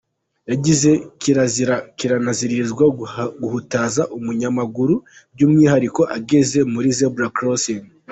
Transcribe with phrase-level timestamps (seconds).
[0.49, 2.85] Yagize “Kirazira kiraziririzwa
[3.41, 4.95] guhutaza umunyamaguru
[5.33, 7.83] by’umwihariko ageze muri zebra crossing.